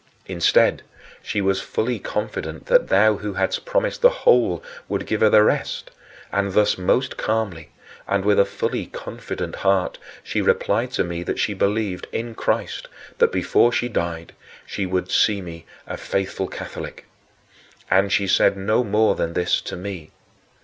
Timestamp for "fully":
1.61-1.99, 8.45-8.87